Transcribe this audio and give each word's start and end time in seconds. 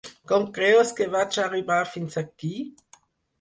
Com 0.29 0.45
creus 0.55 0.93
que 0.99 1.07
vaig 1.17 1.37
arribar 1.43 1.77
fins 1.93 2.19
aquí? 2.23 2.51